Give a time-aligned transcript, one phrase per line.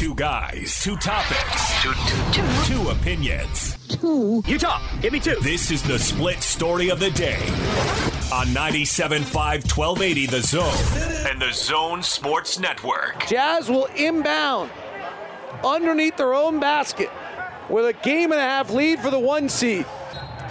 [0.00, 2.64] Two guys, two topics, two, two, two.
[2.64, 3.76] two opinions.
[3.86, 4.42] Two.
[4.46, 5.36] Utah, give me two.
[5.42, 7.38] This is the split story of the day
[8.32, 9.30] on 97.5
[9.76, 13.26] 1280 The Zone and The Zone Sports Network.
[13.26, 14.70] Jazz will inbound
[15.62, 17.10] underneath their own basket
[17.68, 19.84] with a game and a half lead for the one seed.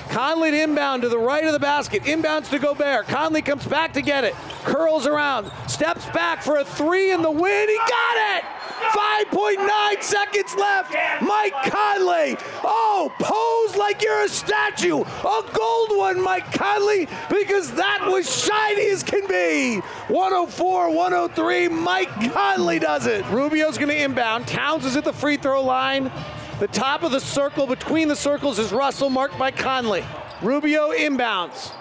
[0.09, 2.04] Conley to inbound to the right of the basket.
[2.04, 3.07] Inbounds to Gobert.
[3.07, 4.36] Conley comes back to get it.
[4.63, 5.52] Curls around.
[5.68, 7.68] Steps back for a three in the win.
[7.68, 8.59] He got it!
[8.80, 10.96] 5.9 seconds left.
[11.21, 12.38] Mike Conley.
[12.64, 15.02] Oh, pose like you're a statue.
[15.02, 19.79] A gold one, Mike Conley, because that was shiny as can be.
[20.07, 21.68] 104, 103.
[21.68, 23.25] Mike Conley does it.
[23.28, 24.47] Rubio's going to inbound.
[24.47, 26.11] Towns is at the free throw line.
[26.60, 30.04] The top of the circle between the circles is Russell, marked by Conley.
[30.41, 31.71] Rubio inbounds.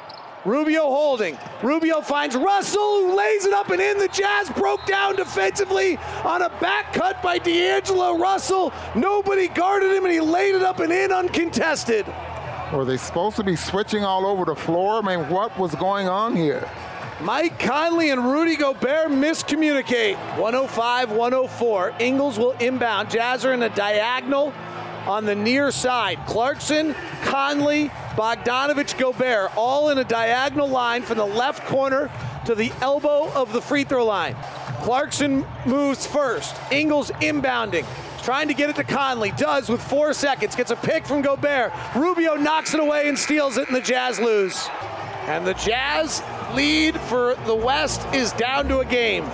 [0.45, 1.37] Rubio holding.
[1.63, 3.99] Rubio finds Russell, who lays up and in.
[3.99, 8.73] The Jazz broke down defensively on a back cut by D'Angelo Russell.
[8.95, 12.07] Nobody guarded him, and he laid it up and in uncontested.
[12.73, 15.03] Were they supposed to be switching all over the floor?
[15.03, 16.69] I mean, what was going on here?
[17.21, 20.15] Mike Conley and Rudy Gobert miscommunicate.
[20.39, 21.95] 105 104.
[21.99, 23.11] Ingles will inbound.
[23.11, 24.53] Jazz are in a diagonal
[25.09, 26.19] on the near side.
[26.27, 32.11] Clarkson, Conley, Bogdanovich, Gobert, all in a diagonal line from the left corner
[32.45, 34.37] to the elbow of the free throw line.
[34.83, 36.55] Clarkson moves first.
[36.71, 37.87] Ingles inbounding.
[38.23, 39.33] Trying to get it to Conley.
[39.33, 40.55] Does with four seconds.
[40.55, 41.73] Gets a pick from Gobert.
[41.97, 44.69] Rubio knocks it away and steals it, and the Jazz lose.
[45.27, 46.23] And the Jazz
[46.55, 49.25] lead for the West is down to a game.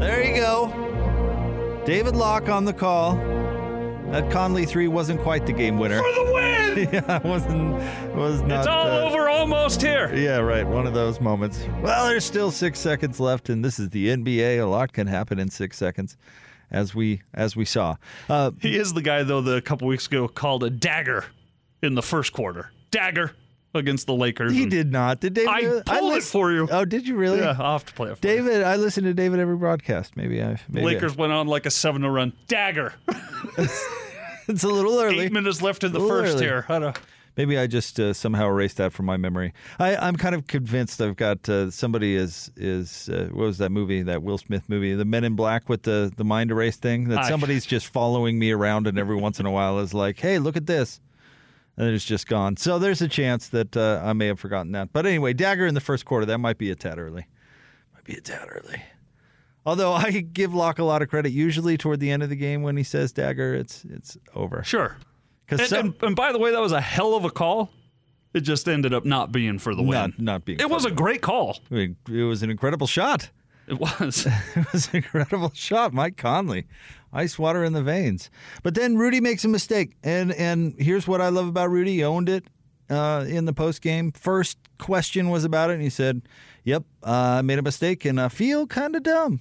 [0.00, 1.82] There you go.
[1.84, 3.35] David Locke on the call.
[4.10, 5.98] That Conley three wasn't quite the game winner.
[5.98, 6.88] For the win!
[6.92, 7.74] yeah, wasn't
[8.14, 8.60] was not.
[8.60, 10.14] It's all uh, over almost here.
[10.14, 10.66] Yeah, right.
[10.66, 11.66] One of those moments.
[11.82, 14.60] Well, there's still six seconds left, and this is the NBA.
[14.60, 16.16] A lot can happen in six seconds,
[16.70, 17.96] as we as we saw.
[18.28, 19.40] Uh, he is the guy though.
[19.40, 21.24] that a couple weeks ago called a dagger
[21.82, 22.70] in the first quarter.
[22.90, 23.32] Dagger
[23.76, 24.52] against the Lakers.
[24.52, 25.20] He did not.
[25.20, 25.48] Did David?
[25.48, 25.62] I
[25.98, 26.68] pulled I it for you.
[26.70, 27.38] Oh, did you really?
[27.38, 30.16] Yeah, I'll have to play it for David, I listen to David every broadcast.
[30.16, 30.58] Maybe I.
[30.68, 32.32] Maybe Lakers I, went on like a seven to run.
[32.48, 32.94] Dagger.
[33.58, 35.20] it's a little early.
[35.20, 36.44] Eight minutes left in the first early.
[36.44, 36.66] here.
[36.68, 36.98] I don't.
[37.36, 39.52] Maybe I just uh, somehow erased that from my memory.
[39.78, 43.70] I, I'm kind of convinced I've got uh, somebody is is uh, what was that
[43.70, 47.08] movie that Will Smith movie the Men in Black with the the mind erase thing
[47.10, 50.18] that I- somebody's just following me around and every once in a while is like
[50.18, 51.00] hey look at this
[51.76, 52.56] and it's just gone.
[52.56, 54.92] So there's a chance that uh, I may have forgotten that.
[54.92, 57.26] But anyway, dagger in the first quarter that might be a tad early.
[57.94, 58.82] Might be a tad early.
[59.64, 62.62] Although I give Locke a lot of credit, usually toward the end of the game
[62.62, 64.62] when he says dagger, it's it's over.
[64.64, 64.96] Sure.
[65.44, 67.70] Because And, and, and by the way, that was a hell of a call.
[68.32, 69.92] It just ended up not being for the win.
[69.92, 70.60] not not being.
[70.60, 71.58] it was a great call.
[71.70, 73.30] I mean, it was an incredible shot.
[73.66, 74.26] It was.
[74.56, 76.66] It was an incredible shot, Mike Conley.
[77.16, 78.30] Ice water in the veins.
[78.62, 81.94] But then Rudy makes a mistake, and and here's what I love about Rudy.
[81.94, 82.44] He owned it
[82.90, 84.12] uh, in the post game.
[84.12, 86.22] First question was about it, and he said,
[86.64, 89.40] "Yep, uh, I made a mistake, and I feel kind of dumb."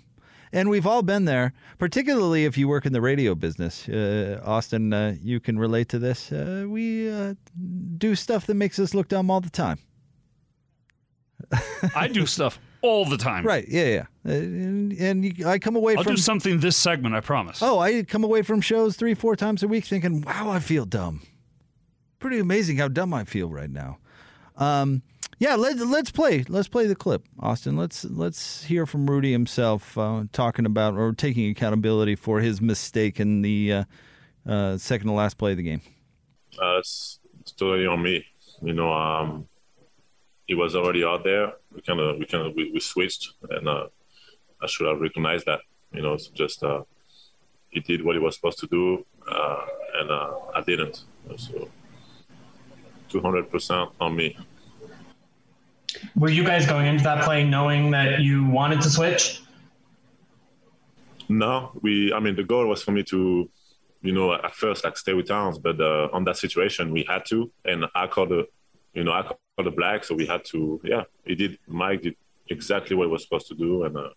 [0.54, 3.90] And we've all been there, particularly if you work in the radio business.
[3.90, 6.32] Uh, Austin, uh, you can relate to this.
[6.32, 7.34] Uh, we uh,
[7.98, 9.80] do stuff that makes us look dumb all the time.
[11.94, 13.46] I do stuff all the time.
[13.46, 13.66] Right?
[13.68, 14.06] Yeah, yeah.
[14.26, 17.62] Uh, and and you, I come away I'll from do something this segment, I promise.
[17.62, 20.86] Oh, I come away from shows three, four times a week thinking, wow, I feel
[20.86, 21.22] dumb.
[22.18, 24.00] Pretty amazing how dumb I feel right now.
[24.58, 25.04] Um,
[25.38, 26.44] yeah, let's let's play.
[26.48, 27.78] Let's play the clip, Austin.
[27.78, 33.20] Let's let's hear from Rudy himself uh, talking about or taking accountability for his mistake
[33.20, 33.84] in the uh,
[34.48, 35.82] uh, second to last play of the game.
[36.62, 38.26] uh, it's, it's totally on me.
[38.62, 39.48] You know, um,
[40.48, 41.54] he was already out there.
[41.74, 43.88] We kind of, we kind of, we, we switched, and uh,
[44.66, 45.62] I should have recognized that.
[45.94, 46.82] You know, it's just uh,
[47.70, 49.66] he did what he was supposed to do, uh,
[50.00, 51.04] and uh, I didn't.
[51.38, 51.70] So,
[53.08, 54.36] two hundred percent on me.
[56.16, 59.42] Were you guys going into that play knowing that you wanted to switch?
[61.30, 62.12] No, we.
[62.12, 63.50] I mean, the goal was for me to,
[64.02, 67.24] you know, at first like stay with Towns, but uh, on that situation we had
[67.32, 68.48] to, and I called the,
[68.94, 70.82] you know, I called the black, so we had to.
[70.84, 71.60] Yeah, he did.
[71.68, 72.16] Mike did
[72.48, 74.10] exactly what he was supposed to do, and uh,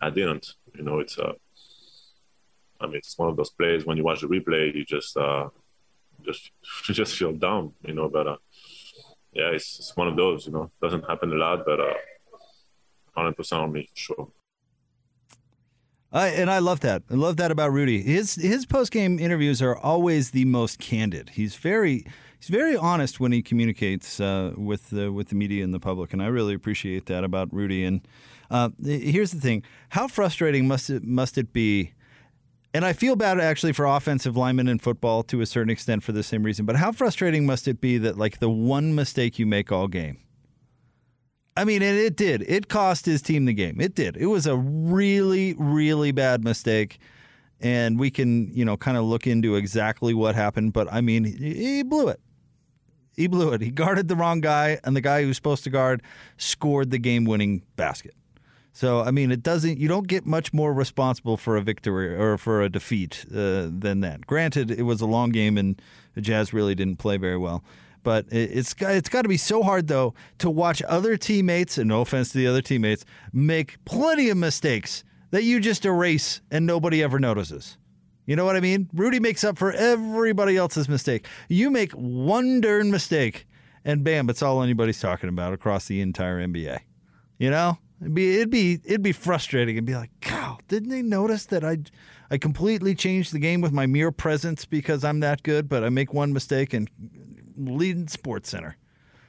[0.00, 0.54] I didn't.
[0.74, 1.18] You know, it's.
[1.18, 1.32] Uh,
[2.80, 5.48] I mean, it's one of those plays when you watch the replay, you just, uh,
[6.22, 6.50] just,
[6.86, 8.08] you just feel dumb, you know.
[8.08, 8.36] But uh,
[9.32, 10.46] yeah, it's, it's one of those.
[10.46, 11.94] You know, doesn't happen a lot, but uh,
[13.16, 14.28] hundred percent on me, sure.
[16.12, 17.02] I, and I love that.
[17.10, 18.02] I love that about Rudy.
[18.02, 21.30] His his post game interviews are always the most candid.
[21.30, 22.06] He's very
[22.38, 26.12] he's very honest when he communicates uh, with the with the media and the public,
[26.12, 27.84] and I really appreciate that about Rudy.
[27.84, 28.06] And
[28.50, 31.92] uh, here's the thing: how frustrating must it must it be
[32.76, 36.12] And I feel bad actually for offensive linemen in football to a certain extent for
[36.12, 36.66] the same reason.
[36.66, 40.18] But how frustrating must it be that like the one mistake you make all game?
[41.56, 42.44] I mean, and it did.
[42.46, 43.80] It cost his team the game.
[43.80, 44.14] It did.
[44.18, 46.98] It was a really, really bad mistake.
[47.62, 50.74] And we can, you know, kind of look into exactly what happened.
[50.74, 52.20] But I mean, he blew it.
[53.16, 53.62] He blew it.
[53.62, 56.02] He guarded the wrong guy, and the guy who was supposed to guard
[56.36, 58.12] scored the game winning basket.
[58.76, 59.78] So I mean, it doesn't.
[59.78, 64.00] You don't get much more responsible for a victory or for a defeat uh, than
[64.00, 64.26] that.
[64.26, 65.80] Granted, it was a long game, and
[66.14, 67.64] the Jazz really didn't play very well.
[68.02, 71.88] But it, it's it's got to be so hard though to watch other teammates, and
[71.88, 76.66] no offense to the other teammates, make plenty of mistakes that you just erase and
[76.66, 77.78] nobody ever notices.
[78.26, 78.90] You know what I mean?
[78.92, 81.26] Rudy makes up for everybody else's mistake.
[81.48, 83.46] You make one darn mistake,
[83.86, 86.80] and bam, it's all anybody's talking about across the entire NBA.
[87.38, 87.78] You know?
[88.00, 91.64] It'd be it'd be it'd be frustrating and be like, "Cow, didn't they notice that
[91.64, 91.78] I
[92.30, 95.88] I completely changed the game with my mere presence because I'm that good, but I
[95.88, 96.90] make one mistake and
[97.56, 98.74] lead SportsCenter."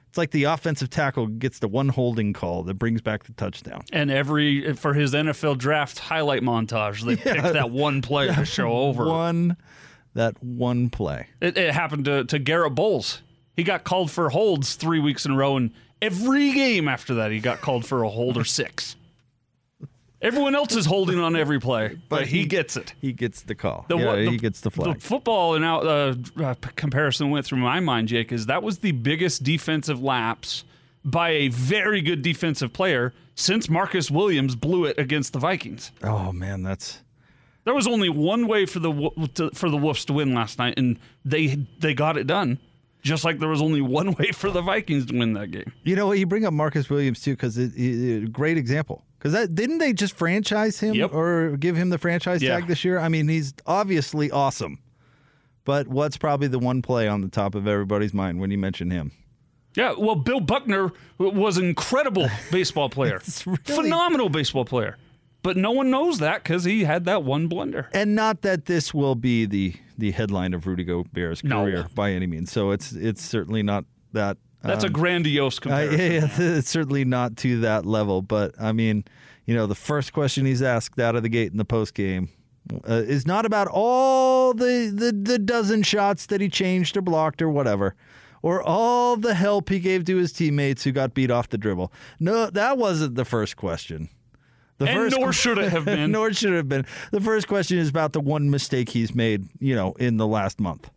[0.10, 3.84] It's like the offensive tackle gets the one holding call that brings back the touchdown.
[3.92, 7.42] And every for his NFL draft highlight montage, they yeah.
[7.42, 9.58] picked that one play to show over one
[10.14, 11.28] that one play.
[11.40, 13.22] It, it happened to to Garett Bolles.
[13.56, 15.72] He got called for holds three weeks in a row and
[16.02, 18.96] Every game after that, he got called for a hold or six.
[20.20, 22.94] Everyone else is holding on every play, but, but he, he, gets it.
[23.00, 23.86] He gets the call.
[23.88, 24.96] The, yeah, the, he gets the flag.
[24.96, 28.80] The football and out uh, uh, comparison went through my mind, Jake, is that was
[28.80, 30.64] the biggest defensive lapse
[31.06, 35.92] by a very good defensive player since Marcus Williams blew it against the Vikings.
[36.04, 37.02] Oh man, that's
[37.64, 40.98] there was only one way for the for the Wolves to win last night, and
[41.26, 42.60] they they got it done
[43.07, 45.71] just like there was only one way for the Vikings to win that game.
[45.83, 49.04] You know, you bring up Marcus Williams too because it, it, great example.
[49.18, 51.13] Because that didn't they just franchise him yep.
[51.13, 52.56] or give him the franchise yeah.
[52.56, 53.00] tag this year?
[53.00, 54.80] I mean, he's obviously awesome.
[55.65, 58.89] But what's probably the one play on the top of everybody's mind when you mention
[58.89, 59.12] him?
[59.75, 63.57] Yeah, well, Bill Buckner was an incredible baseball player, really...
[63.63, 64.98] phenomenal baseball player.
[65.48, 67.88] But no one knows that because he had that one blunder.
[67.94, 71.88] And not that this will be the the headline of Rudy Gobert's career no.
[71.96, 72.52] by any means.
[72.52, 74.36] So it's it's certainly not that.
[74.62, 76.02] That's um, a grandiose comparison.
[76.02, 78.22] Uh, yeah, it's certainly not to that level.
[78.22, 79.06] But I mean,
[79.46, 82.28] you know, the first question he's asked out of the gate in the post game
[82.86, 87.42] uh, is not about all the, the the dozen shots that he changed or blocked
[87.42, 87.96] or whatever
[88.42, 91.92] or all the help he gave to his teammates who got beat off the dribble.
[92.20, 94.10] No, that wasn't the first question.
[94.78, 96.12] The and nor should it have been.
[96.12, 96.86] nor should it have been.
[97.12, 100.60] The first question is about the one mistake he's made, you know, in the last
[100.60, 100.90] month.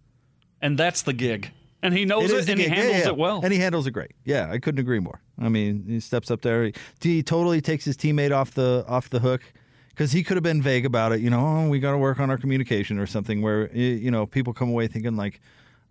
[0.61, 1.51] And that's the gig.
[1.83, 3.09] And he knows it, it and he handles yeah, yeah.
[3.09, 3.41] it well.
[3.43, 4.13] And he handles it great.
[4.25, 5.23] Yeah, I couldn't agree more.
[5.39, 6.65] I mean, he steps up there.
[6.65, 9.43] He, he totally takes his teammate off the off the hook
[9.89, 11.21] because he could have been vague about it.
[11.21, 13.41] You know, oh, we got to work on our communication or something.
[13.41, 15.41] Where you know people come away thinking like,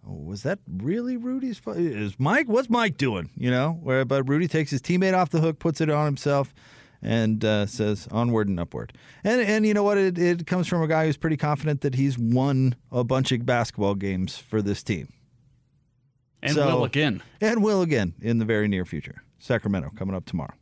[0.08, 1.60] oh, was that really Rudy's?
[1.66, 2.48] Is Mike?
[2.48, 3.32] What's Mike doing?
[3.36, 6.54] You know, where but Rudy takes his teammate off the hook, puts it on himself
[7.02, 8.94] and uh, says onward and upward.
[9.24, 9.98] And and you know what?
[9.98, 13.46] It, it comes from a guy who's pretty confident that he's won a bunch of
[13.46, 15.14] basketball games for this team.
[16.42, 17.22] And so, will again.
[17.42, 19.24] And will again in the very near future.
[19.40, 20.54] Sacramento coming up tomorrow.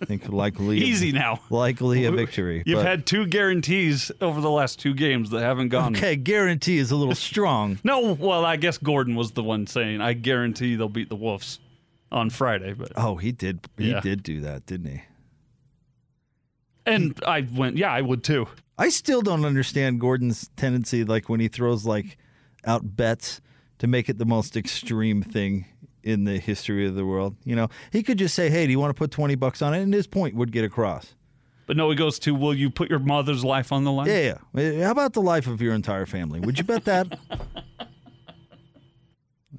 [0.00, 1.40] I think likely easy now.
[1.50, 2.62] Likely a victory.
[2.64, 5.96] You've but, had two guarantees over the last two games that haven't gone.
[5.96, 7.78] Okay, guarantee is a little strong.
[7.84, 11.60] no, well, I guess Gordon was the one saying, "I guarantee they'll beat the Wolves
[12.10, 13.60] on Friday." But oh, he did.
[13.76, 14.00] He yeah.
[14.00, 15.02] did do that, didn't he?
[16.86, 18.46] And I went, yeah, I would too.
[18.76, 22.18] I still don't understand Gordon's tendency, like when he throws like
[22.66, 23.40] out bets
[23.78, 25.66] to make it the most extreme thing
[26.02, 27.36] in the history of the world.
[27.44, 29.74] You know, he could just say, "Hey, do you want to put twenty bucks on
[29.74, 31.14] it?" and his point would get across.
[31.66, 34.38] But no, he goes to, "Will you put your mother's life on the line?" Yeah,
[34.54, 34.84] yeah.
[34.84, 36.40] How about the life of your entire family?
[36.40, 37.18] Would you bet that?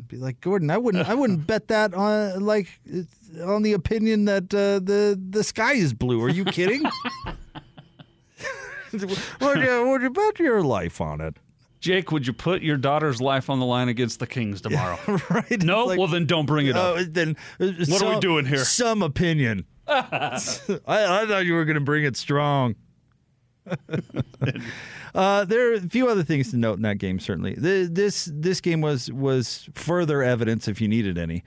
[0.07, 0.69] Be like Gordon.
[0.69, 1.07] I wouldn't.
[1.07, 2.67] I wouldn't bet that on like
[3.43, 6.21] on the opinion that uh, the the sky is blue.
[6.23, 6.83] Are you kidding?
[9.41, 11.37] would, you, would you bet your life on it?
[11.79, 14.97] Jake, would you put your daughter's life on the line against the Kings tomorrow?
[15.29, 15.61] Right.
[15.61, 15.85] No.
[15.85, 16.97] Like, well, then don't bring it up.
[16.97, 18.63] Uh, then uh, what some, are we doing here?
[18.63, 19.65] Some opinion.
[19.87, 20.39] I,
[20.87, 22.75] I thought you were going to bring it strong.
[25.15, 27.19] Uh, there are a few other things to note in that game.
[27.19, 31.43] Certainly, the, this this game was was further evidence, if you needed any,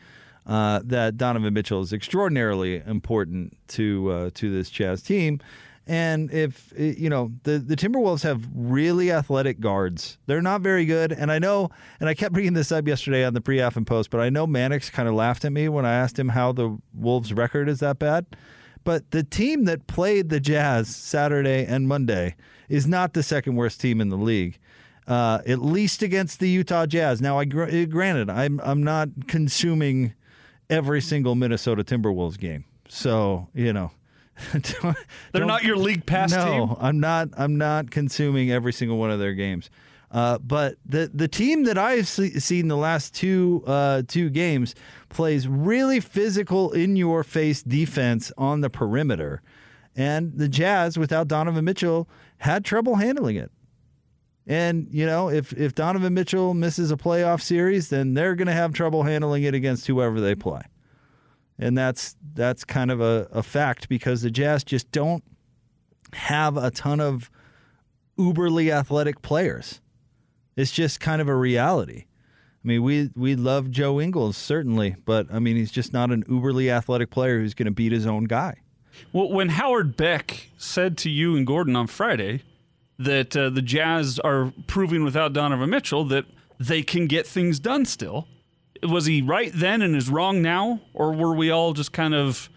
[0.46, 5.40] uh, that Donovan Mitchell is extraordinarily important to uh, to this Jazz team.
[5.86, 11.12] And if you know the the Timberwolves have really athletic guards, they're not very good.
[11.12, 11.70] And I know,
[12.00, 14.46] and I kept bringing this up yesterday on the pre-half and post, but I know
[14.46, 17.80] Mannix kind of laughed at me when I asked him how the Wolves' record is
[17.80, 18.26] that bad.
[18.84, 22.36] But the team that played the Jazz Saturday and Monday
[22.68, 24.58] is not the second worst team in the league.
[25.06, 27.20] Uh, at least against the Utah Jazz.
[27.22, 30.12] Now, I gr- granted, I'm I'm not consuming
[30.68, 33.90] every single Minnesota Timberwolves game, so you know,
[34.52, 34.62] They're
[35.32, 36.76] don't- not your league pass no, team.
[36.78, 37.28] I'm not.
[37.38, 39.70] I'm not consuming every single one of their games.
[40.10, 44.74] Uh, but the the team that I've se- seen the last two uh, two games
[45.08, 49.42] plays really physical, in your face defense on the perimeter,
[49.96, 52.08] and the Jazz without Donovan Mitchell
[52.38, 53.50] had trouble handling it.
[54.46, 58.54] And you know, if if Donovan Mitchell misses a playoff series, then they're going to
[58.54, 60.62] have trouble handling it against whoever they play.
[61.58, 65.22] And that's that's kind of a, a fact because the Jazz just don't
[66.14, 67.30] have a ton of
[68.18, 69.82] uberly athletic players.
[70.56, 72.06] It's just kind of a reality.
[72.64, 76.24] I mean, we we love Joe Ingles certainly, but I mean, he's just not an
[76.24, 78.62] uberly athletic player who's going to beat his own guy.
[79.12, 82.42] Well, when Howard Beck said to you and Gordon on Friday
[82.98, 86.24] that uh, the Jazz are proving without Donovan Mitchell that
[86.58, 88.26] they can get things done still,
[88.82, 92.50] was he right then and is wrong now, or were we all just kind of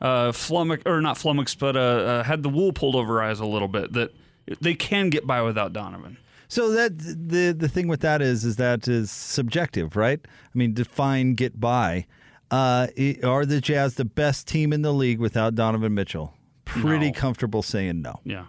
[0.00, 3.40] uh, flummoxed, or not flummoxed, but uh, uh, had the wool pulled over our eyes
[3.40, 4.12] a little bit that
[4.60, 6.18] they can get by without Donovan?
[6.48, 10.20] So that the the thing with that is is that is subjective, right?
[10.24, 12.06] I mean, define get by.
[12.50, 12.86] Uh,
[13.24, 16.32] are the Jazz the best team in the league without Donovan Mitchell?
[16.64, 17.12] Pretty No.
[17.12, 18.20] comfortable saying no.
[18.24, 18.44] Yeah.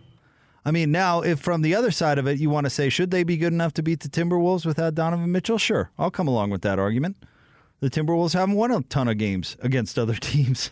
[0.66, 3.10] I mean, now if from the other side of it, you want to say should
[3.10, 5.58] they be good enough to beat the Timberwolves without Donovan Mitchell?
[5.58, 7.18] Sure, I'll come along with that argument.
[7.80, 10.72] The Timberwolves haven't won a ton of games against other teams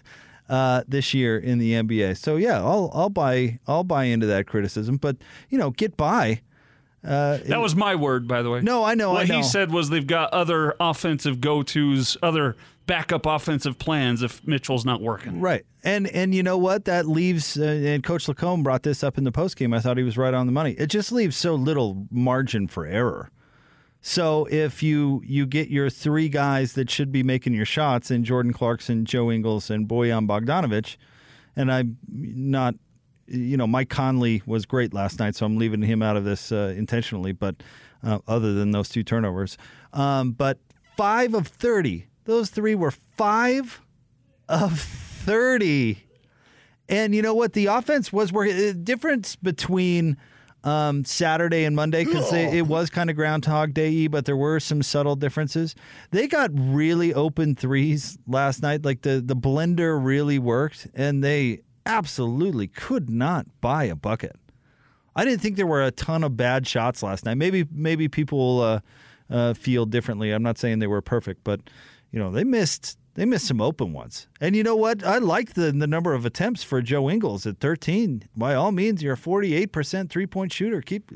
[0.50, 2.17] uh, this year in the NBA.
[2.17, 4.98] So yeah, I'll I'll buy I'll buy into that criticism.
[4.98, 5.17] But
[5.50, 6.41] you know, get by.
[7.03, 8.62] Uh, That was my word, by the way.
[8.62, 9.38] No, I know, What I know.
[9.38, 14.85] he said was they've got other offensive go tos, other backup offensive plans if Mitchell's
[14.85, 15.39] not working.
[15.39, 15.65] Right.
[15.83, 16.85] And and you know what?
[16.85, 19.75] That leaves uh, and Coach Lacombe brought this up in the postgame.
[19.75, 20.71] I thought he was right on the money.
[20.71, 23.31] It just leaves so little margin for error.
[24.01, 28.23] So if you you get your three guys that should be making your shots in
[28.23, 30.97] Jordan Clarkson, Joe Ingles, and Bojan Bogdanovich,
[31.55, 32.75] and I'm not
[33.27, 36.51] you know, Mike Conley was great last night, so I'm leaving him out of this
[36.51, 37.31] uh, intentionally.
[37.31, 37.55] But
[38.03, 39.57] uh, other than those two turnovers,
[39.93, 40.59] um, but
[40.95, 43.82] five of thirty, those three were five
[44.50, 46.03] of thirty.
[46.88, 47.53] And you know what?
[47.53, 48.55] The offense was working.
[48.58, 50.17] The difference between
[50.63, 54.82] um, Saturday and Monday because it was kind of Groundhog Day, but there were some
[54.82, 55.75] subtle differences.
[56.12, 58.84] They got really open threes last night.
[58.84, 64.36] Like the the blender really worked, and they absolutely could not buy a bucket.
[65.15, 67.36] I didn't think there were a ton of bad shots last night.
[67.36, 68.79] Maybe maybe people uh,
[69.29, 70.32] uh, feel differently.
[70.32, 71.62] I'm not saying they were perfect, but
[72.15, 74.27] you know they missed they missed some open ones.
[74.39, 75.03] And you know what?
[75.03, 78.24] I like the the number of attempts for Joe Ingles at 13.
[78.36, 80.81] By all means, you're a 48 percent three point shooter.
[80.81, 81.12] Keep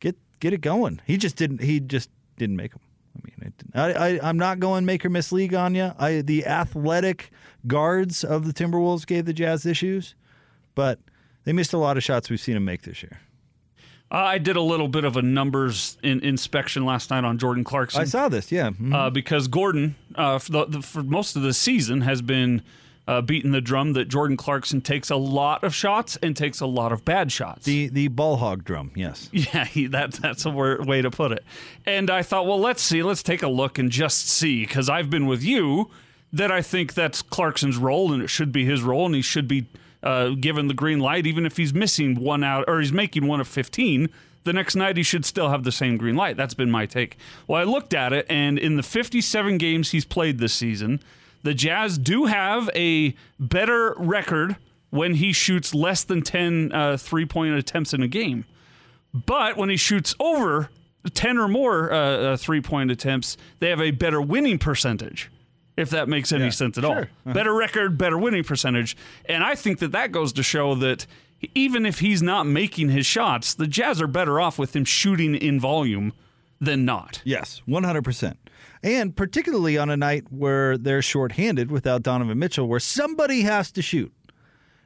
[0.00, 1.02] get get it going.
[1.06, 1.60] He just didn't.
[1.60, 2.08] He just
[2.38, 2.80] didn't make them.
[3.14, 5.92] I mean, I, I I'm not going make or miss league on you.
[5.98, 7.30] I the athletic
[7.66, 10.14] guards of the Timberwolves gave the Jazz issues,
[10.74, 10.98] but
[11.44, 13.20] they missed a lot of shots we've seen them make this year.
[14.10, 17.64] Uh, I did a little bit of a numbers in, inspection last night on Jordan
[17.64, 18.00] Clarkson.
[18.02, 18.70] I saw this, yeah.
[18.70, 18.94] Mhm.
[18.94, 22.62] uh, because Gordon, uh, for, the, the, for most of the season, has been
[23.08, 26.66] uh, beating the drum that Jordan Clarkson takes a lot of shots and takes a
[26.66, 27.64] lot of bad shots.
[27.64, 29.28] the the ball hog drum, yes.
[29.32, 31.44] Yeah, he, that, that's a word, way to put it.
[31.84, 35.10] And I thought, well, let's see, let's take a look and just see, because I've
[35.10, 35.90] been with you
[36.32, 39.46] that I think that's Clarkson's role, and it should be his role, and he should
[39.48, 39.66] be
[40.06, 43.40] uh, given the green light, even if he's missing one out or he's making one
[43.40, 44.08] of 15.
[44.44, 46.36] The next night, he should still have the same green light.
[46.36, 47.18] That's been my take.
[47.48, 51.00] Well, I looked at it, and in the 57 games he's played this season,
[51.42, 54.56] the Jazz do have a better record
[54.90, 58.44] when he shoots less than 10 uh, three point attempts in a game.
[59.12, 60.70] But when he shoots over
[61.12, 65.28] 10 or more uh, uh, three point attempts, they have a better winning percentage,
[65.76, 67.04] if that makes any sense at all.
[67.24, 68.96] Better record, better winning percentage.
[69.26, 71.06] And I think that that goes to show that
[71.54, 75.34] even if he's not making his shots, the Jazz are better off with him shooting
[75.34, 76.12] in volume
[76.60, 77.20] than not.
[77.24, 78.36] Yes, 100%.
[78.82, 83.82] And particularly on a night where they're shorthanded without Donovan Mitchell, where somebody has to
[83.82, 84.12] shoot.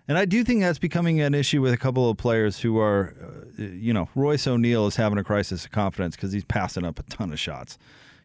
[0.09, 3.15] And I do think that's becoming an issue with a couple of players who are,
[3.23, 6.99] uh, you know, Royce O'Neale is having a crisis of confidence because he's passing up
[6.99, 7.79] a ton of shots.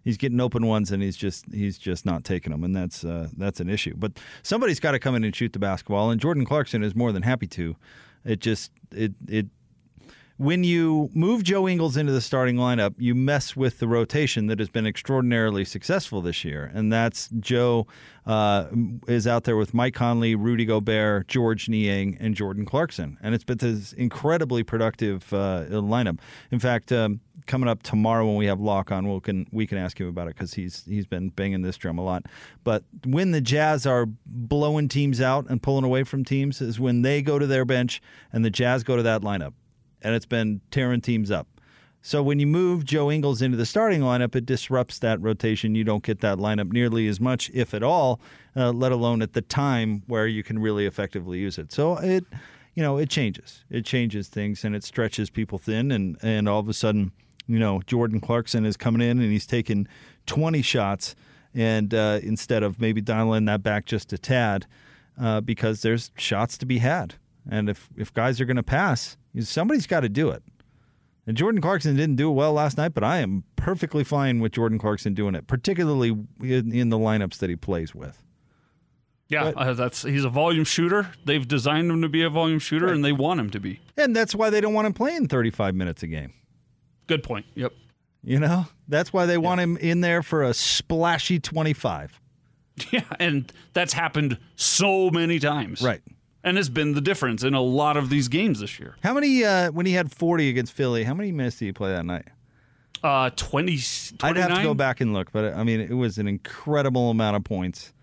[0.06, 3.28] He's getting open ones and he's just he's just not taking them, and that's uh,
[3.36, 3.96] that's an issue.
[3.98, 7.12] But somebody's got to come in and shoot the basketball, and Jordan Clarkson is more
[7.12, 7.76] than happy to.
[8.24, 9.48] It just it it
[10.38, 14.60] when you move Joe Ingles into the starting lineup, you mess with the rotation that
[14.60, 16.70] has been extraordinarily successful this year.
[16.74, 17.88] And that's Joe
[18.26, 18.66] uh,
[19.08, 23.18] is out there with Mike Conley, Rudy Gobert, Georges Niang, and Jordan Clarkson.
[23.22, 26.20] And it's been this incredibly productive uh, lineup.
[26.52, 29.78] In fact, um, coming up tomorrow when we have Locke on, we can we can
[29.78, 32.26] ask him about it because he's he's been banging this drum a lot.
[32.64, 37.02] But when the Jazz are blowing teams out and pulling away from teams, is when
[37.02, 38.02] they go to their bench
[38.34, 39.54] and the Jazz go to that lineup
[40.02, 41.48] and it's been tearing teams up.
[42.04, 45.74] So when you move Joe Ingles into the starting lineup, it disrupts that rotation.
[45.74, 48.22] You don't get that lineup nearly as much, if at all,
[48.56, 51.72] uh, let alone at the time where you can really effectively use it.
[51.72, 52.24] So it,
[52.76, 53.66] you know, it changes.
[53.72, 57.12] It changes things and it stretches people thin, and and all of a sudden,
[57.48, 59.88] you know, Jordan Clarkson is coming in and he's taking
[60.26, 61.16] 20 shots,
[61.54, 64.66] and uh, instead of maybe dialing that back just a tad,
[65.20, 67.16] uh, because there's shots to be had.
[67.50, 70.44] And if, if guys are going to pass, somebody's got to do it.
[71.28, 74.52] And Jordan Clarkson didn't do it well last night, but I am perfectly fine with
[74.52, 76.10] Jordan Clarkson doing it, particularly
[76.42, 78.22] in, in the lineups that he plays with.
[79.28, 81.10] Yeah, uh, that's he's a volume shooter.
[81.26, 82.96] They've designed him to be a volume shooter, right.
[82.96, 83.80] and they want him to be.
[83.98, 86.34] And that's why they don't want him playing 35 minutes a game.
[87.08, 87.46] Good point.
[87.56, 87.74] Yep.
[88.24, 89.40] You know, that's why they yeah.
[89.40, 92.20] want him in there for a splashy 25.
[92.92, 95.82] Yeah, and that's happened so many times.
[95.82, 96.02] Right
[96.46, 98.96] and it's been the difference in a lot of these games this year.
[99.02, 101.92] How many, uh, when he had 40 against Philly, how many minutes did he play
[101.92, 102.28] that night?
[103.04, 103.78] Uh, 20,
[104.18, 104.18] 29?
[104.22, 107.36] I'd have to go back and look, but I mean, it was an incredible amount
[107.36, 107.94] of points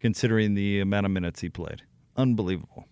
[0.00, 1.82] considering the amount of minutes he played.
[2.16, 2.86] Unbelievable.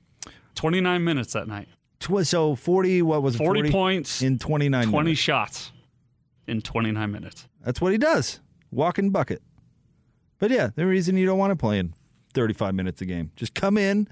[0.54, 1.68] 29 minutes that night.
[2.00, 3.38] Tw- so 40, what was it?
[3.38, 5.20] 40, 40 points in 29 20 minutes.
[5.20, 5.72] shots
[6.46, 7.48] in 29 minutes.
[7.64, 8.40] That's what he does.
[8.70, 9.42] Walking bucket.
[10.38, 11.94] But yeah, the reason you don't want to play in
[12.34, 13.32] 35 minutes a game.
[13.34, 14.06] Just come in,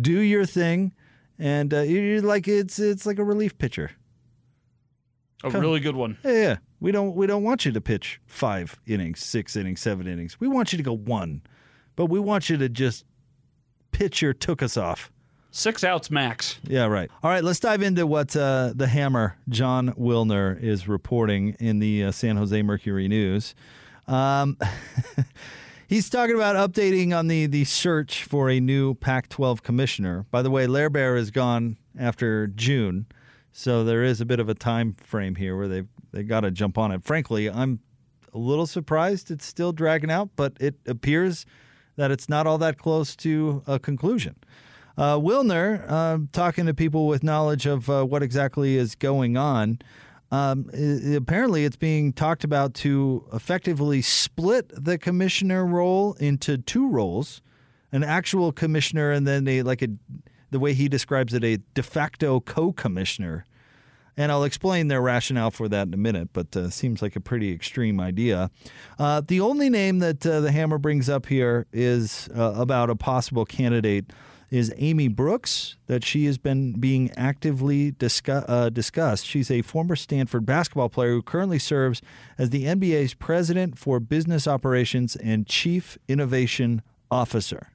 [0.00, 0.92] do your thing,
[1.38, 3.90] and uh, you're like it's it's like a relief pitcher.
[5.44, 5.60] A Come.
[5.60, 6.16] really good one.
[6.24, 6.56] Yeah, yeah.
[6.78, 10.38] We don't we don't want you to pitch five innings, six innings, seven innings.
[10.38, 11.42] We want you to go one,
[11.96, 13.04] but we want you to just
[13.90, 15.11] pitcher took us off.
[15.54, 16.58] Six outs max.
[16.66, 17.10] Yeah, right.
[17.22, 22.04] All right, let's dive into what uh, the hammer, Jon Wilner, is reporting in the
[22.04, 23.54] uh, San Jose Mercury News.
[24.08, 24.56] Um,
[25.88, 30.24] He's talking about updating on the, the search for a new Pac 12 commissioner.
[30.30, 33.04] By the way, Lair Bear is gone after June,
[33.52, 36.50] so there is a bit of a time frame here where they've they got to
[36.50, 37.04] jump on it.
[37.04, 37.80] Frankly, I'm
[38.32, 41.44] a little surprised it's still dragging out, but it appears
[41.96, 44.36] that it's not all that close to a conclusion.
[44.96, 49.78] Uh, Wilner, uh, talking to people with knowledge of uh, what exactly is going on,
[50.32, 50.70] um,
[51.14, 57.42] apparently, it's being talked about to effectively split the commissioner role into two roles:
[57.92, 59.88] an actual commissioner and then a like a
[60.50, 63.44] the way he describes it, a de facto co-commissioner.
[64.16, 67.20] And I'll explain their rationale for that in a minute, but uh, seems like a
[67.20, 68.50] pretty extreme idea.
[68.98, 72.96] Uh, the only name that uh, the Hammer brings up here is uh, about a
[72.96, 74.12] possible candidate
[74.52, 79.24] is Amy Brooks, that she has been being actively discuss, uh, discussed.
[79.24, 82.02] She's a former Stanford basketball player who currently serves
[82.36, 87.68] as the NBA's president for business operations and chief innovation officer.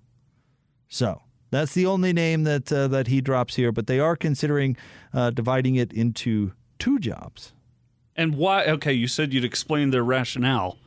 [0.87, 4.77] So that's the only name that uh, that he drops here, but they are considering
[5.15, 7.53] uh, dividing it into two jobs.
[8.15, 8.65] And why?
[8.65, 10.77] Okay, you said you'd explain their rationale.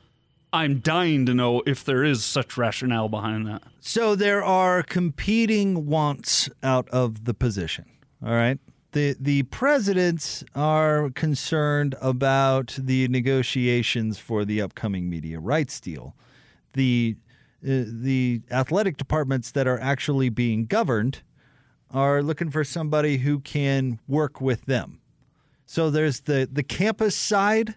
[0.53, 3.63] I'm dying to know if there is such rationale behind that.
[3.81, 7.87] So there are competing wants out of the position.
[8.25, 8.59] All right.
[8.93, 16.17] The the presidents are concerned about the negotiations for the upcoming media rights deal.
[16.73, 17.17] The
[17.63, 21.23] uh, the athletic departments that are actually being governed
[21.93, 25.01] are looking for somebody who can work with them.
[25.67, 27.77] So there's the the campus side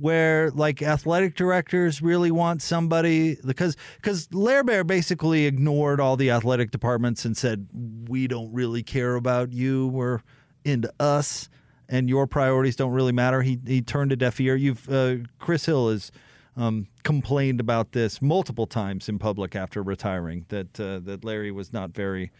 [0.00, 6.30] where like athletic directors really want somebody because because Lair Bear basically ignored all the
[6.30, 7.68] athletic departments and said
[8.08, 9.88] we don't really care about you.
[9.88, 10.20] We're
[10.64, 11.48] into us
[11.88, 13.42] and your priorities don't really matter.
[13.42, 14.56] He he turned a deaf ear.
[14.56, 16.10] You've uh, Chris Hill has
[16.56, 21.72] um, complained about this multiple times in public after retiring that uh, that Larry was
[21.72, 22.30] not very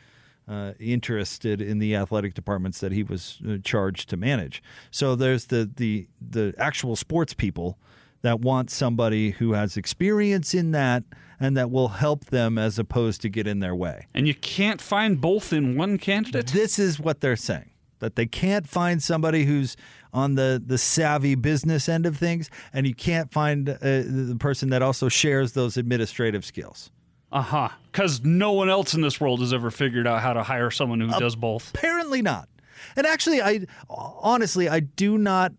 [0.51, 4.63] uh, interested in the athletic departments that he was uh, charged to manage.
[4.91, 7.79] So there's the the the actual sports people
[8.23, 11.05] that want somebody who has experience in that
[11.39, 14.07] and that will help them as opposed to get in their way.
[14.13, 16.49] And you can't find both in one candidate?
[16.49, 17.71] This is what they're saying.
[18.01, 19.77] That they can't find somebody who's
[20.13, 24.71] on the, the savvy business end of things, and you can't find uh, the person
[24.71, 26.91] that also shares those administrative skills.
[27.33, 27.69] Uh huh.
[27.93, 31.01] Because no one else in this world has ever figured out how to hire someone
[31.01, 31.73] who does both.
[31.75, 32.49] Apparently not.
[32.97, 35.53] And actually, I honestly, I do not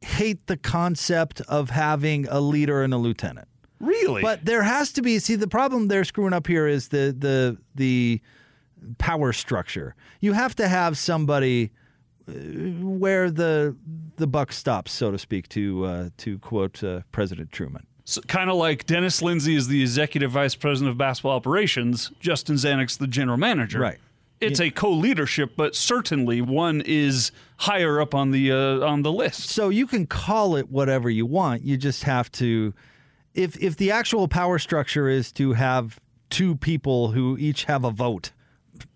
[0.00, 3.48] hate the concept of having a leader and a lieutenant.
[3.80, 4.22] Really?
[4.22, 5.18] But there has to be.
[5.18, 8.20] See, the problem they're screwing up here is the the the
[8.98, 9.94] power structure.
[10.20, 11.72] You have to have somebody
[12.28, 13.76] uh, where the
[14.16, 17.86] the buck stops, so to speak, to uh, to quote uh, President Truman.
[18.04, 22.56] So, kind of like Dennis Lindsey is the executive vice president of basketball operations, Justin
[22.56, 23.78] Zanik's the general manager.
[23.80, 23.98] Right.
[24.40, 29.50] It's a co-leadership, but certainly one is higher up on the uh, on the list.
[29.50, 31.62] So you can call it whatever you want.
[31.62, 32.74] You just have to
[33.34, 37.92] if if the actual power structure is to have two people who each have a
[37.92, 38.32] vote.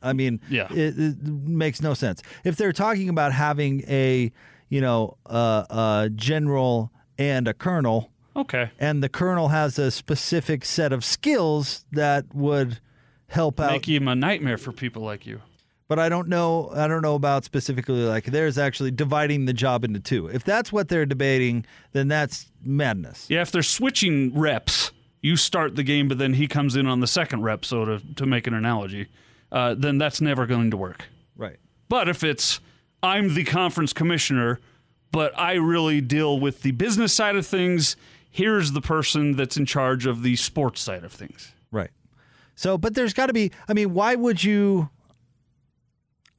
[0.02, 0.66] I mean, Yeah.
[0.72, 2.22] it, it makes no sense.
[2.42, 4.32] If they're talking about having a,
[4.68, 8.70] you know, uh, a general and a colonel, Okay.
[8.78, 12.80] and the colonel has a specific set of skills that would
[13.28, 15.40] help out Make him a nightmare for people like you.
[15.88, 16.70] but I don't know.
[16.74, 20.26] I don't know about specifically like there's actually dividing the job into two.
[20.28, 23.26] If that's what they're debating, then that's madness.
[23.28, 27.00] Yeah, if they're switching reps, you start the game, but then he comes in on
[27.00, 27.64] the second rep.
[27.64, 29.06] So to to make an analogy,
[29.50, 31.06] uh, then that's never going to work.
[31.36, 31.56] Right.
[31.88, 32.60] But if it's
[33.02, 34.60] I'm the conference commissioner,
[35.10, 37.96] but I really deal with the business side of things,
[38.36, 41.54] here's the person that's in charge of the sports side of things.
[41.72, 41.90] Right.
[42.54, 43.50] So, but there's got to be.
[43.66, 44.90] I mean, why would you?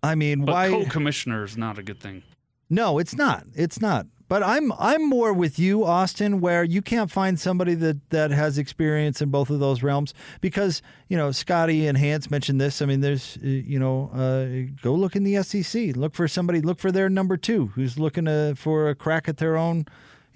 [0.04, 0.70] I mean, But why?
[0.70, 2.22] co-commissioner is not a good thing.
[2.70, 3.46] No, it's not.
[3.56, 4.06] It's not.
[4.30, 8.58] But I'm I'm more with you, Austin, where you can't find somebody that that has
[8.58, 12.82] experience in both of those realms because you know Scotty and Hans mentioned this.
[12.82, 16.60] I mean, there's uh, you know uh, go look in the SEC, look for somebody,
[16.62, 19.86] look for their number two who's looking to, for a crack at their own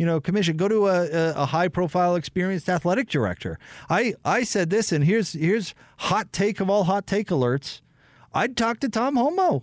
[0.01, 0.57] you know commission.
[0.57, 3.59] Go to a, a, high profile, experienced athletic director.
[3.87, 7.81] I I said this, and here's here's hot take of all hot take alerts.
[8.33, 9.61] I'd talk to Tom Holmoe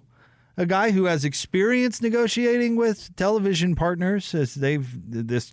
[0.56, 5.52] a guy who has experience negotiating with television partners as they've this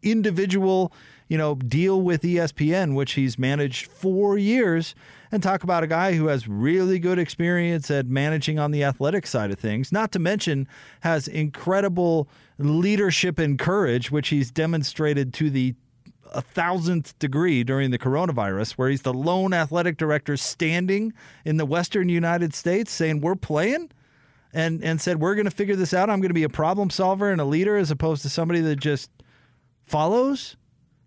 [0.00, 0.92] individual
[1.34, 4.94] you know deal with ESPN which he's managed 4 years
[5.32, 9.26] and talk about a guy who has really good experience at managing on the athletic
[9.26, 10.68] side of things not to mention
[11.00, 15.74] has incredible leadership and courage which he's demonstrated to the
[16.30, 21.12] a thousandth degree during the coronavirus, where he's the lone athletic director standing
[21.44, 23.90] in the Western United States saying, We're playing
[24.54, 26.08] and and said we're going to figure this out.
[26.08, 28.76] I'm going to be a problem solver and a leader as opposed to somebody that
[28.76, 29.10] just
[29.84, 30.56] follows,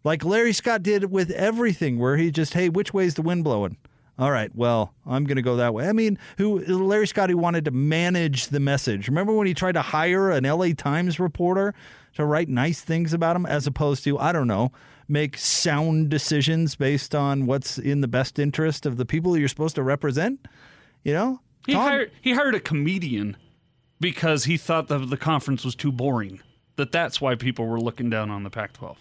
[0.04, 3.78] like Larry Scott did with everything, where he just hey, which way's the wind blowing?
[4.20, 5.88] All right, well, I'm going to go that way.
[5.88, 9.08] I mean, who Larry Scott who wanted to manage the message.
[9.08, 11.76] Remember when he tried to hire an LA Times reporter
[12.16, 14.72] to write nice things about him as opposed to, I don't know,
[15.08, 19.76] make sound decisions based on what's in the best interest of the people you're supposed
[19.76, 20.48] to represent?
[21.04, 21.42] You know?
[21.68, 23.38] He Tom- hired he hired a comedian
[24.00, 26.42] because he thought that the conference was too boring.
[26.78, 28.96] That that's why people were looking down on the Pac-12.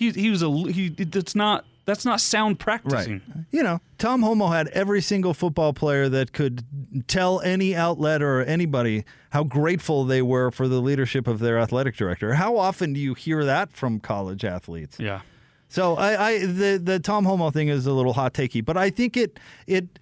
[0.00, 0.88] He he was a he.
[0.88, 3.20] That's not that's not sound practicing.
[3.52, 6.64] You know, Tom Holmoe had every single football player that could
[7.06, 11.96] tell any outlet or anybody how grateful they were for the leadership of their athletic
[11.96, 12.32] director.
[12.32, 14.98] How often do you hear that from college athletes?
[14.98, 15.20] Yeah.
[15.68, 18.88] So I, I the the Tom Holmoe thing is a little hot takey, but I
[18.88, 19.98] think it it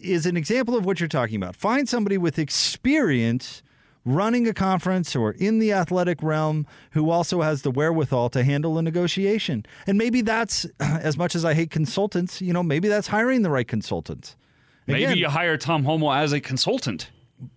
[0.00, 1.56] is an example of what you're talking about.
[1.56, 3.64] Find somebody with experience
[4.04, 8.78] running a conference or in the athletic realm who also has the wherewithal to handle
[8.78, 9.64] a negotiation.
[9.86, 13.50] And maybe that's as much as I hate consultants, you know, maybe that's hiring the
[13.50, 14.36] right consultants.
[14.86, 17.10] Maybe Again, you hire Tom Holmoe as a consultant.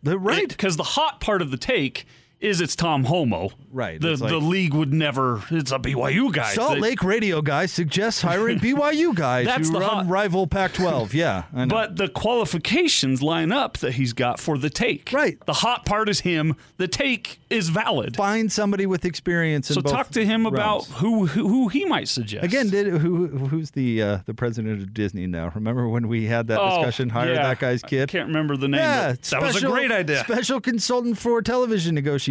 [0.04, 0.48] right.
[0.48, 2.06] Because the hot part of the take
[2.42, 3.52] is it's Tom Holmoe.
[3.72, 5.44] Right, The like- the league would never.
[5.52, 6.54] It's a BYU guy.
[6.54, 10.48] Salt They- Lake radio guy suggests hiring BYU guys That's who the run hot- rival
[10.48, 11.14] Pac-12.
[11.14, 11.44] Yeah.
[11.68, 15.10] But the qualifications line up that he's got for the take.
[15.12, 15.38] Right.
[15.46, 16.56] The hot part is him.
[16.78, 18.16] The take is valid.
[18.16, 19.70] find somebody with experience.
[19.70, 22.44] In So talk to him about who, who who he might suggest.
[22.46, 25.52] Again, did who who's the uh, the president of Disney now?
[25.56, 27.10] Remember when we had that Oh, discussion?
[27.10, 27.44] Hire yeah.
[27.44, 28.10] that guy's kid.
[28.10, 28.80] I can't remember the name.
[28.82, 30.20] yeah, but that was a great idea.
[30.24, 32.25] Special consultant for television negotiations.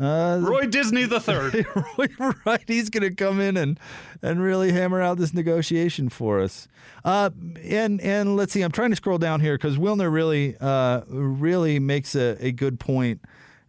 [0.00, 1.66] Uh, Roy Disney the third.
[2.46, 3.78] right, he's going to come in and
[4.22, 6.68] and really hammer out this negotiation for us.
[7.04, 7.28] Uh,
[7.62, 11.78] and and let's see, I'm trying to scroll down here because Wilner really uh, really
[11.78, 13.20] makes a, a good point.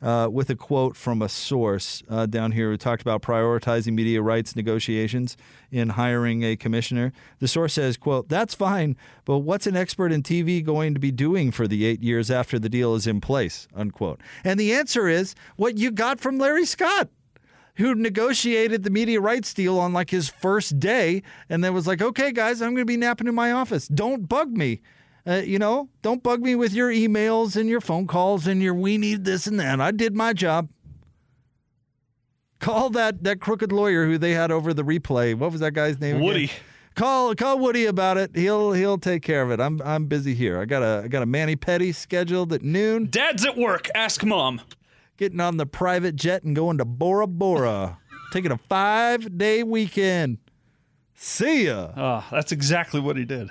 [0.01, 4.19] Uh, with a quote from a source uh, down here who talked about prioritizing media
[4.19, 5.37] rights negotiations
[5.69, 7.13] in hiring a commissioner.
[7.37, 11.11] The source says, quote, that's fine, but what's an expert in TV going to be
[11.11, 14.19] doing for the eight years after the deal is in place, unquote.
[14.43, 17.09] And the answer is what you got from Larry Scott
[17.75, 22.01] who negotiated the media rights deal on like his first day and then was like,
[22.01, 23.87] okay, guys, I'm going to be napping in my office.
[23.87, 24.81] Don't bug me.
[25.25, 28.73] Uh, you know, don't bug me with your emails and your phone calls and your
[28.73, 29.79] we need this and that.
[29.79, 30.69] I did my job.
[32.59, 35.35] Call that that crooked lawyer who they had over the replay.
[35.35, 36.17] What was that guy's name?
[36.17, 36.25] again?
[36.27, 36.51] Woodie.
[36.95, 38.35] Call call Woodie about it.
[38.35, 39.59] He'll he'll take care of it.
[39.59, 40.59] I'm I'm busy here.
[40.59, 43.07] I got a I got a Manny Petty scheduled at noon.
[43.09, 43.87] Dad's at work.
[43.95, 44.61] Ask mom.
[45.17, 47.97] Getting on the private jet and going to Bora Bora.
[48.31, 50.37] Taking a five day weekend.
[51.15, 51.91] See ya.
[51.95, 53.49] Oh, that's exactly what he did.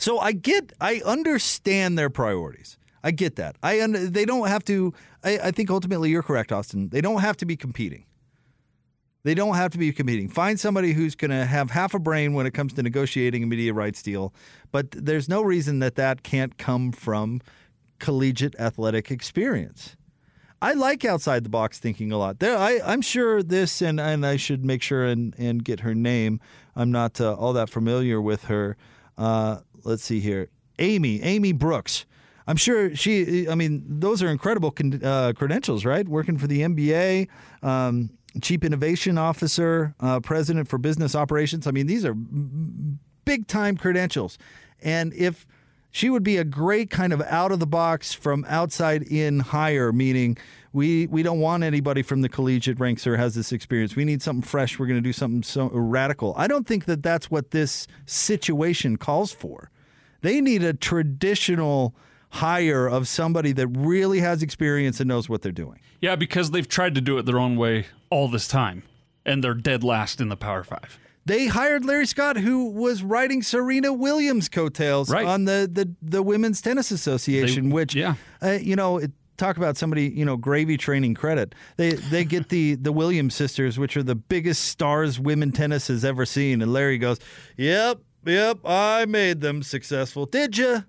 [0.00, 2.78] So I get, I understand their priorities.
[3.02, 3.56] I get that.
[3.62, 4.92] I they don't have to.
[5.22, 6.88] I, I think ultimately you're correct, Austin.
[6.88, 8.04] They don't have to be competing.
[9.22, 10.28] They don't have to be competing.
[10.28, 13.46] Find somebody who's going to have half a brain when it comes to negotiating a
[13.46, 14.32] media rights deal.
[14.72, 17.42] But there's no reason that that can't come from
[17.98, 19.96] collegiate athletic experience.
[20.62, 22.38] I like outside the box thinking a lot.
[22.38, 25.94] There, I, I'm sure this, and, and I should make sure and, and get her
[25.94, 26.40] name.
[26.74, 28.76] I'm not uh, all that familiar with her.
[29.18, 30.48] Uh, let's see here.
[30.78, 32.06] Amy, Amy Brooks.
[32.46, 36.08] I'm sure she, I mean, those are incredible con- uh, credentials, right?
[36.08, 37.28] Working for the NBA,
[37.62, 38.10] um,
[38.42, 41.66] Chief Innovation Officer, uh, President for Business Operations.
[41.66, 44.38] I mean, these are big time credentials.
[44.82, 45.46] And if
[45.90, 49.92] she would be a great kind of out of the box from outside in hire,
[49.92, 50.38] meaning
[50.72, 53.96] we we don't want anybody from the collegiate ranks or has this experience.
[53.96, 54.78] We need something fresh.
[54.78, 56.34] We're going to do something so radical.
[56.36, 59.70] I don't think that that's what this situation calls for.
[60.22, 61.94] They need a traditional
[62.30, 65.80] hire of somebody that really has experience and knows what they're doing.
[66.00, 68.84] Yeah, because they've tried to do it their own way all this time,
[69.26, 70.98] and they're dead last in the Power Five.
[71.30, 75.24] They hired Larry Scott, who was riding Serena Williams' coattails Right.
[75.24, 78.14] on the, the, the Women's Tennis Association, They- which, yeah.
[78.42, 81.54] uh, you know, it, talk about somebody, you know, gravy training credit.
[81.76, 86.04] They they get the the Williams sisters, which are the biggest stars women tennis has
[86.04, 86.60] ever seen.
[86.62, 87.18] And Larry goes,
[87.56, 90.26] "Yep, yep, I made them successful.
[90.26, 90.84] Did you?"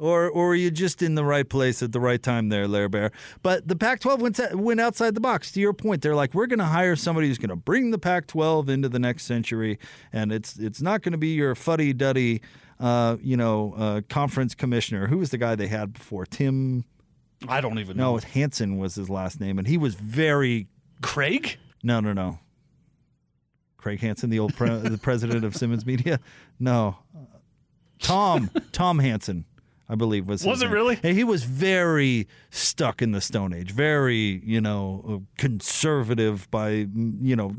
[0.00, 2.88] Or, or were you just in the right place at the right time there, Larry
[2.88, 3.12] Bear?
[3.42, 5.52] But the Pac-12 went went outside the box.
[5.52, 7.98] To your point, they're like, we're going to hire somebody who's going to bring the
[7.98, 9.78] Pac-12 into the next century,
[10.12, 12.40] and it's it's not going to be your fuddy-duddy,
[12.80, 15.06] uh, you know, uh, conference commissioner.
[15.06, 16.24] Who was the guy they had before?
[16.24, 16.84] Tim?
[17.46, 18.16] I don't even know.
[18.16, 20.66] No, Hansen was his last name, and he was very
[21.02, 21.58] Craig?
[21.82, 22.38] no, no, no.
[23.76, 26.20] Craig Hansen, the old pre- the president of Simmons Media.
[26.58, 26.98] No,
[27.98, 29.44] Tom Tom Hansen,
[29.90, 30.42] I believe was.
[30.42, 30.74] his Was it name.
[30.74, 31.00] really?
[31.02, 33.72] And he was very stuck in the Stone Age.
[33.72, 36.48] Very, you know, uh, conservative.
[36.52, 36.86] By
[37.20, 37.50] you know,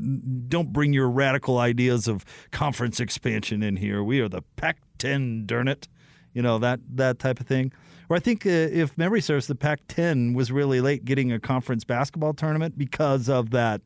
[0.48, 4.02] don't bring your radical ideas of conference expansion in here.
[4.02, 5.88] We are the Pac-10, darn it.
[6.32, 7.70] You know that that type of thing.
[8.08, 11.84] Or I think, uh, if memory serves, the Pac-10 was really late getting a conference
[11.84, 13.82] basketball tournament because of that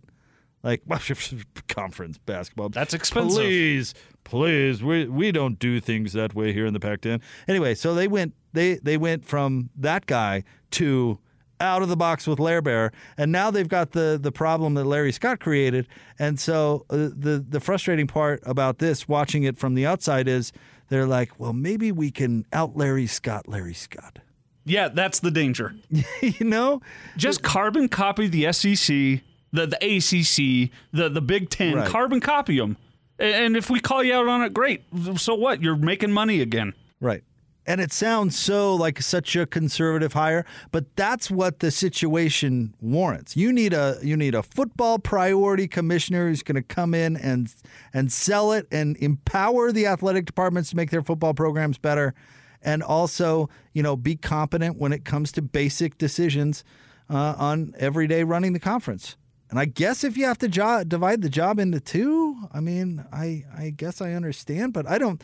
[0.63, 0.83] like
[1.69, 2.69] conference basketball.
[2.69, 3.39] That's expensive.
[3.43, 3.95] Please,
[4.27, 7.23] please, we we don't do things that way here in the Pac-10.
[7.47, 11.19] Anyway, so they went they they went from that guy to
[11.61, 14.85] out of the box with Lair Bear, and now they've got the the problem that
[14.85, 15.87] Larry Scott created.
[16.19, 20.53] And so uh, the the frustrating part about this, watching it from the outside, is
[20.89, 24.19] they're like, well, maybe we can out Larry Scott, Larry Scott.
[24.65, 25.77] Yeah, that's the danger.
[26.21, 26.83] you know,
[27.17, 31.77] Just carbon copy the SEC, the the ACC, the the Big Ten.
[31.77, 31.89] Right.
[31.89, 32.77] Carbon copy them,
[33.19, 34.85] and if we call you out on it, great.
[35.17, 35.63] So what?
[35.63, 36.75] You're making money again.
[37.01, 37.23] Right.
[37.69, 43.37] And it sounds so like such a conservative hire, but that's what the situation warrants.
[43.37, 47.53] You need a you need a football priority commissioner who's going to come in and
[47.93, 52.15] and sell it and empower the athletic departments to make their football programs better
[52.63, 56.65] and also, you know, be competent when it comes to basic decisions
[57.11, 59.17] uh, on everyday running the conference.
[59.51, 63.05] And I guess if you have to jo- divide the job into two, I mean,
[63.13, 65.23] I I guess I understand, but I don't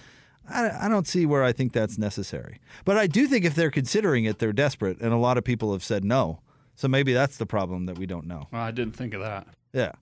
[0.49, 2.61] I, I don't see where I think that's necessary.
[2.85, 5.73] But I do think if they're considering it, they're desperate, and a lot of people
[5.73, 6.41] have said no.
[6.75, 8.49] So maybe that's the problem that we don't know.
[8.51, 9.47] Well, I didn't think of that.
[9.73, 9.93] Yeah.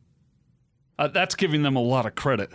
[0.99, 2.51] Uh, that's giving them a lot of credit,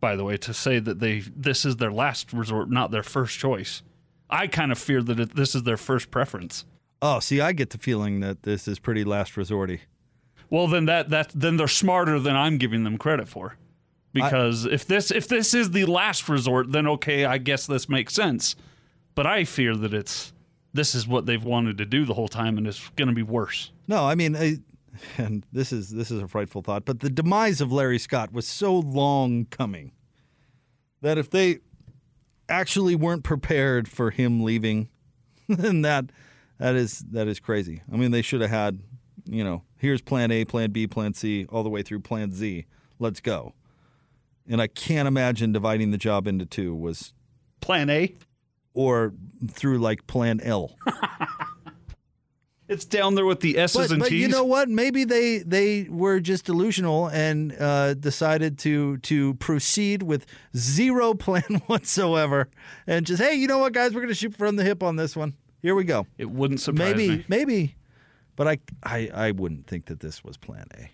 [0.00, 3.38] by the way, to say that they this is their last resort, not their first
[3.38, 3.82] choice.
[4.28, 6.64] I kind of fear that it, this is their first preference.
[7.02, 9.80] Oh, see, I get the feeling that this is pretty last resorty.
[10.50, 13.56] Well, then that that then they're smarter than I'm giving them credit for.
[14.12, 18.12] Because if this if this is the last resort, then okay, I guess this makes
[18.12, 18.56] sense.
[19.14, 20.32] But I fear that it's
[20.72, 23.22] this is what they've wanted to do the whole time, and it's going to be
[23.22, 23.70] worse.
[23.86, 24.58] No, I mean, I,
[25.16, 28.46] and this is this is a frightful thought, but the demise of Larry Scott was
[28.46, 29.92] so long coming
[31.02, 31.58] that if they
[32.48, 34.88] actually weren't prepared for him leaving,
[35.48, 36.06] then that
[36.58, 37.82] that is that is crazy.
[37.92, 38.80] I mean, they should have had,
[39.24, 42.66] you know, here's plan A, plan B, plan C, all the way through plan Z.
[42.98, 43.54] Let's go.
[44.48, 47.12] And I can't imagine dividing the job into two was
[47.60, 48.14] Plan A.
[48.74, 49.12] or
[49.48, 50.76] through like Plan L.
[52.68, 54.22] It's down there with the S's But, and but T's.
[54.22, 54.68] you know what?
[54.68, 60.24] Maybe they they were just delusional and uh, decided to to proceed with
[60.56, 62.48] zero plan whatsoever,
[62.86, 64.94] and just hey, you know what, guys, we're going to shoot from the hip on
[64.94, 65.34] this one.
[65.62, 66.06] Here we go.
[66.16, 67.24] it wouldn't surprise maybe me.
[67.26, 67.74] maybe,
[68.36, 70.90] but I, I I wouldn't think that this was Plan A.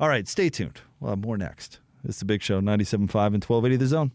[0.00, 0.80] All right, stay tuned.
[1.00, 1.80] We'll have more next.
[2.04, 3.10] It's the Big Show, 97.5 and
[3.44, 4.12] 1280 The Zone.